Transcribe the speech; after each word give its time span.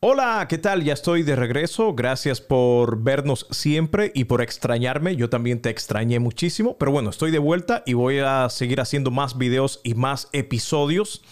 Hola, 0.00 0.46
¿qué 0.48 0.58
tal? 0.58 0.84
Ya 0.84 0.92
estoy 0.92 1.24
de 1.24 1.34
regreso. 1.34 1.92
Gracias 1.92 2.40
por 2.40 3.02
vernos 3.02 3.48
siempre 3.50 4.12
y 4.14 4.26
por 4.26 4.42
extrañarme. 4.42 5.16
Yo 5.16 5.28
también 5.28 5.60
te 5.60 5.70
extrañé 5.70 6.20
muchísimo, 6.20 6.78
pero 6.78 6.92
bueno, 6.92 7.10
estoy 7.10 7.32
de 7.32 7.40
vuelta 7.40 7.82
y 7.84 7.94
voy 7.94 8.20
a 8.20 8.48
seguir 8.48 8.80
haciendo 8.80 9.10
más 9.10 9.36
videos 9.36 9.80
y 9.82 9.94
más 9.94 10.28
episodios, 10.32 11.24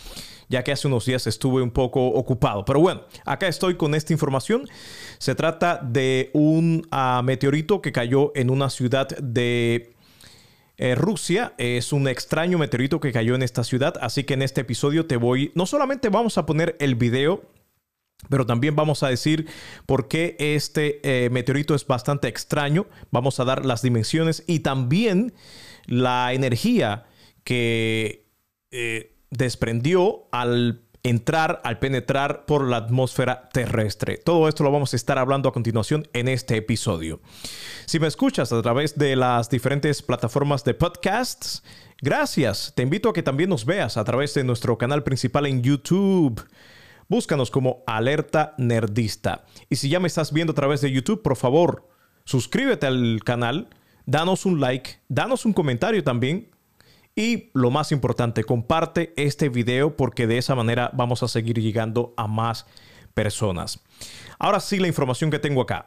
ya 0.49 0.65
que 0.65 0.73
hace 0.73 0.89
unos 0.89 1.07
días 1.07 1.29
estuve 1.29 1.63
un 1.63 1.71
poco 1.71 2.09
ocupado. 2.09 2.65
Pero 2.65 2.81
bueno, 2.81 3.03
acá 3.25 3.47
estoy 3.47 3.77
con 3.77 3.95
esta 3.95 4.13
información. 4.13 4.69
Se 5.19 5.37
trata 5.37 5.79
de 5.81 6.31
un 6.33 6.89
uh, 6.91 7.23
meteorito 7.23 7.81
que 7.81 7.93
cayó 7.93 8.33
en 8.35 8.51
una 8.51 8.69
ciudad 8.69 9.07
de 9.07 9.95
eh, 10.77 10.97
Rusia. 10.97 11.55
Es 11.57 11.93
un 11.93 12.09
extraño 12.09 12.59
meteorito 12.59 12.99
que 12.99 13.13
cayó 13.13 13.37
en 13.37 13.45
esta 13.45 13.63
ciudad, 13.63 13.95
así 14.01 14.25
que 14.25 14.35
en 14.35 14.43
este 14.43 14.63
episodio 14.63 15.07
te 15.07 15.19
voy, 15.19 15.53
no 15.55 15.67
solamente 15.67 16.09
vamos 16.09 16.37
a 16.37 16.47
poner 16.47 16.75
el 16.81 16.97
video, 16.97 17.45
pero 18.29 18.47
también 18.47 18.77
vamos 18.77 19.03
a 19.03 19.09
decir 19.09 19.47
por 19.85 20.09
qué 20.09 20.37
este 20.39 21.01
eh, 21.03 21.31
meteorito 21.31 21.75
es 21.75 21.87
bastante 21.87 22.29
extraño. 22.29 22.87
Vamos 23.11 23.41
a 23.41 23.45
dar 23.45 23.65
las 23.65 23.83
dimensiones 23.83 24.43
y 24.47 24.61
también 24.61 25.35
la 25.87 26.33
energía 26.33 27.07
que 27.45 28.27
eh, 28.71 29.17
desprendió 29.31 30.29
al 30.33 30.83
entrar, 31.03 31.61
al 31.63 31.79
penetrar 31.79 32.47
por 32.47 32.67
la 32.67 32.79
atmósfera 32.79 33.49
terrestre. 33.53 34.17
Todo 34.17 34.49
esto 34.49 34.65
lo 34.65 34.73
vamos 34.73 34.93
a 34.93 34.97
estar 34.97 35.19
hablando 35.19 35.49
a 35.49 35.53
continuación 35.53 36.09
en 36.13 36.27
este 36.29 36.57
episodio. 36.57 37.21
Si 37.87 38.01
me 38.01 38.09
escuchas 38.09 38.53
a 38.53 38.61
través 38.63 38.99
de 38.99 39.15
las 39.15 39.49
diferentes 39.49 40.03
plataformas 40.03 40.65
de 40.65 40.75
podcasts, 40.75 41.63
gracias. 42.03 42.73
Te 42.75 42.83
invito 42.83 43.09
a 43.09 43.13
que 43.13 43.23
también 43.23 43.51
nos 43.51 43.65
veas 43.65 43.97
a 43.97 44.05
través 44.05 44.35
de 44.35 44.43
nuestro 44.43 44.77
canal 44.79 45.05
principal 45.05 45.47
en 45.47 45.63
YouTube. 45.63 46.43
Búscanos 47.09 47.51
como 47.51 47.85
Alerta 47.87 48.55
Nerdista. 48.59 49.45
Y 49.71 49.77
si 49.77 49.89
ya 49.89 50.01
me 50.01 50.09
estás 50.09 50.33
viendo 50.33 50.53
a 50.53 50.57
través 50.57 50.81
de 50.81 50.91
YouTube, 50.91 51.23
por 51.23 51.37
favor, 51.37 51.89
suscríbete 52.25 52.87
al 52.87 53.21
canal, 53.25 53.69
danos 54.07 54.47
un 54.47 54.61
like, 54.61 54.99
danos 55.09 55.45
un 55.45 55.53
comentario 55.53 56.03
también. 56.03 56.51
Y 57.15 57.51
lo 57.55 57.71
más 57.71 57.93
importante, 57.93 58.45
comparte 58.45 59.15
este 59.17 59.49
video 59.49 59.97
porque 59.97 60.27
de 60.27 60.39
esa 60.39 60.55
manera 60.55 60.91
vamos 60.93 61.23
a 61.23 61.29
seguir 61.29 61.61
llegando 61.61 62.13
a 62.17 62.27
más 62.27 62.67
personas. 63.15 63.81
Ahora 64.39 64.61
sí, 64.61 64.79
la 64.79 64.89
información 64.89 65.31
que 65.31 65.39
tengo 65.39 65.63
acá. 65.63 65.85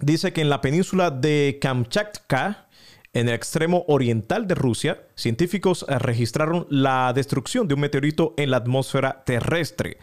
Dice 0.00 0.32
que 0.32 0.40
en 0.40 0.50
la 0.50 0.60
península 0.60 1.10
de 1.10 1.58
Kamchatka, 1.62 2.68
en 3.14 3.28
el 3.28 3.34
extremo 3.34 3.84
oriental 3.86 4.48
de 4.48 4.56
Rusia, 4.56 5.06
científicos 5.14 5.86
eh, 5.88 5.98
registraron 5.98 6.66
la 6.68 7.12
destrucción 7.14 7.68
de 7.68 7.74
un 7.74 7.80
meteorito 7.80 8.34
en 8.36 8.50
la 8.50 8.58
atmósfera 8.58 9.22
terrestre. 9.24 9.98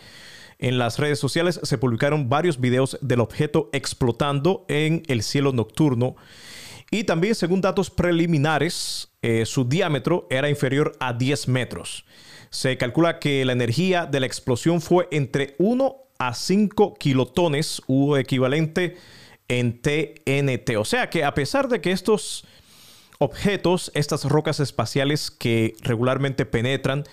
En 0.59 0.77
las 0.77 0.97
redes 0.97 1.19
sociales 1.19 1.59
se 1.61 1.77
publicaron 1.77 2.29
varios 2.29 2.59
videos 2.59 2.97
del 3.01 3.19
objeto 3.19 3.69
explotando 3.73 4.65
en 4.69 5.03
el 5.07 5.23
cielo 5.23 5.51
nocturno. 5.51 6.15
Y 6.89 7.03
también, 7.03 7.35
según 7.35 7.61
datos 7.61 7.89
preliminares, 7.89 9.09
eh, 9.21 9.45
su 9.45 9.65
diámetro 9.65 10.27
era 10.29 10.49
inferior 10.49 10.93
a 10.99 11.13
10 11.13 11.49
metros. 11.49 12.05
Se 12.49 12.77
calcula 12.77 13.19
que 13.19 13.43
la 13.43 13.53
energía 13.53 14.05
de 14.05 14.19
la 14.21 14.25
explosión 14.25 14.81
fue 14.81 15.07
entre 15.11 15.55
1 15.57 15.95
a 16.17 16.33
5 16.33 16.93
kilotones 16.93 17.81
u 17.87 18.15
equivalente 18.15 18.95
en 19.47 19.81
TNT. 19.81 20.77
O 20.77 20.85
sea 20.85 21.09
que 21.09 21.25
a 21.25 21.33
pesar 21.33 21.67
de 21.67 21.81
que 21.81 21.91
estos 21.91 22.45
objetos, 23.21 23.91
estas 23.93 24.25
rocas 24.25 24.59
espaciales 24.59 25.29
que 25.29 25.75
regularmente 25.81 26.47
penetran 26.47 27.03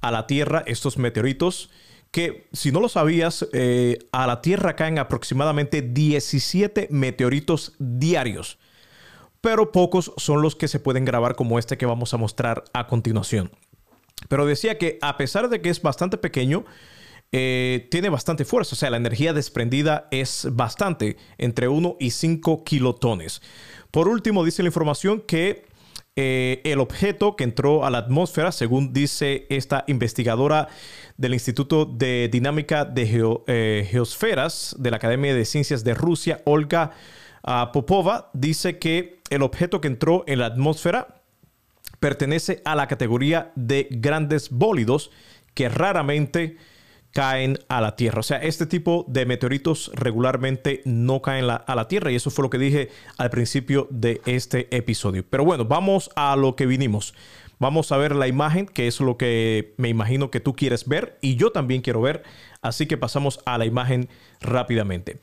a 0.00 0.10
la 0.10 0.26
Tierra, 0.26 0.62
estos 0.66 0.96
meteoritos, 0.96 1.68
que 2.10 2.48
si 2.52 2.72
no 2.72 2.80
lo 2.80 2.88
sabías, 2.88 3.46
eh, 3.52 3.98
a 4.10 4.26
la 4.26 4.40
Tierra 4.40 4.74
caen 4.74 4.98
aproximadamente 4.98 5.82
17 5.82 6.88
meteoritos 6.90 7.74
diarios, 7.78 8.58
pero 9.42 9.70
pocos 9.70 10.14
son 10.16 10.40
los 10.40 10.56
que 10.56 10.66
se 10.66 10.80
pueden 10.80 11.04
grabar 11.04 11.36
como 11.36 11.58
este 11.58 11.76
que 11.76 11.84
vamos 11.84 12.14
a 12.14 12.16
mostrar 12.16 12.64
a 12.72 12.86
continuación. 12.86 13.50
Pero 14.30 14.46
decía 14.46 14.78
que 14.78 14.98
a 15.02 15.18
pesar 15.18 15.50
de 15.50 15.60
que 15.60 15.68
es 15.68 15.82
bastante 15.82 16.16
pequeño, 16.16 16.64
eh, 17.32 17.86
tiene 17.90 18.08
bastante 18.08 18.44
fuerza, 18.44 18.74
o 18.74 18.76
sea, 18.76 18.90
la 18.90 18.96
energía 18.96 19.32
desprendida 19.32 20.08
es 20.10 20.48
bastante, 20.52 21.16
entre 21.38 21.68
1 21.68 21.96
y 22.00 22.10
5 22.10 22.64
kilotones. 22.64 23.40
Por 23.90 24.08
último, 24.08 24.44
dice 24.44 24.62
la 24.62 24.68
información 24.68 25.20
que 25.20 25.64
eh, 26.16 26.60
el 26.64 26.80
objeto 26.80 27.36
que 27.36 27.44
entró 27.44 27.84
a 27.86 27.90
la 27.90 27.98
atmósfera, 27.98 28.50
según 28.50 28.92
dice 28.92 29.46
esta 29.48 29.84
investigadora 29.86 30.68
del 31.16 31.34
Instituto 31.34 31.84
de 31.84 32.28
Dinámica 32.30 32.84
de 32.84 33.42
eh, 33.46 33.88
Geosferas 33.88 34.74
de 34.78 34.90
la 34.90 34.96
Academia 34.96 35.32
de 35.32 35.44
Ciencias 35.44 35.84
de 35.84 35.94
Rusia, 35.94 36.42
Olga 36.44 36.90
ah, 37.44 37.70
Popova, 37.72 38.30
dice 38.32 38.78
que 38.78 39.20
el 39.30 39.42
objeto 39.42 39.80
que 39.80 39.88
entró 39.88 40.24
en 40.26 40.40
la 40.40 40.46
atmósfera 40.46 41.22
pertenece 42.00 42.60
a 42.64 42.74
la 42.74 42.88
categoría 42.88 43.52
de 43.54 43.86
grandes 43.90 44.50
bólidos 44.50 45.12
que 45.54 45.68
raramente 45.68 46.56
caen 47.12 47.58
a 47.68 47.80
la 47.80 47.96
Tierra. 47.96 48.20
O 48.20 48.22
sea, 48.22 48.38
este 48.38 48.66
tipo 48.66 49.04
de 49.08 49.26
meteoritos 49.26 49.90
regularmente 49.94 50.82
no 50.84 51.22
caen 51.22 51.48
a 51.50 51.74
la 51.74 51.88
Tierra 51.88 52.12
y 52.12 52.16
eso 52.16 52.30
fue 52.30 52.44
lo 52.44 52.50
que 52.50 52.58
dije 52.58 52.88
al 53.18 53.30
principio 53.30 53.88
de 53.90 54.20
este 54.26 54.74
episodio. 54.76 55.24
Pero 55.28 55.44
bueno, 55.44 55.64
vamos 55.64 56.10
a 56.16 56.36
lo 56.36 56.56
que 56.56 56.66
vinimos. 56.66 57.14
Vamos 57.58 57.92
a 57.92 57.98
ver 57.98 58.16
la 58.16 58.26
imagen, 58.26 58.64
que 58.64 58.86
es 58.86 59.00
lo 59.00 59.18
que 59.18 59.74
me 59.76 59.90
imagino 59.90 60.30
que 60.30 60.40
tú 60.40 60.54
quieres 60.54 60.88
ver 60.88 61.18
y 61.20 61.36
yo 61.36 61.52
también 61.52 61.82
quiero 61.82 62.00
ver. 62.00 62.22
Así 62.62 62.86
que 62.86 62.96
pasamos 62.96 63.40
a 63.44 63.58
la 63.58 63.66
imagen 63.66 64.08
rápidamente. 64.40 65.20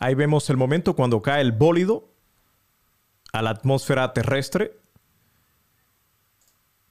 Ahí 0.00 0.14
vemos 0.14 0.50
el 0.50 0.56
momento 0.56 0.96
cuando 0.96 1.22
cae 1.22 1.42
el 1.42 1.52
bólido 1.52 2.08
a 3.32 3.42
la 3.42 3.50
atmósfera 3.50 4.12
terrestre. 4.12 4.78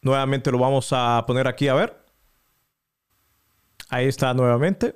Nuevamente 0.01 0.49
lo 0.49 0.59
vamos 0.59 0.93
a 0.93 1.25
poner 1.27 1.47
aquí 1.47 1.67
a 1.67 1.73
ver. 1.73 1.98
Ahí 3.89 4.07
está 4.07 4.33
nuevamente. 4.33 4.95